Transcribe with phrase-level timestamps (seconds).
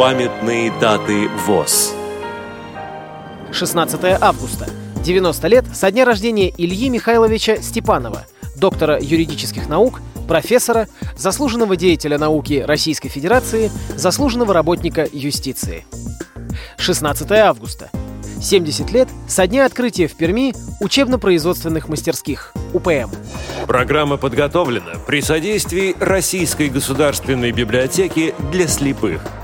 [0.00, 1.92] Памятные даты ВОЗ.
[3.52, 4.66] 16 августа.
[5.04, 8.24] 90 лет со дня рождения Ильи Михайловича Степанова,
[8.56, 15.84] доктора юридических наук, профессора, заслуженного деятеля науки Российской Федерации, заслуженного работника юстиции.
[16.78, 17.90] 16 августа.
[18.40, 23.10] 70 лет со дня открытия в Перми учебно-производственных мастерских УПМ.
[23.66, 29.20] Программа подготовлена при содействии Российской государственной библиотеки для слепых–